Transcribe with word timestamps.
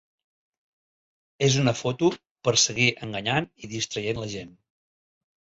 És 1.49 1.57
una 1.63 1.75
foto 1.81 2.09
per 2.49 2.55
seguir 2.63 2.89
enganyant 3.09 3.49
i 3.67 3.73
distraient 3.77 4.23
la 4.25 4.31
gent. 4.37 4.57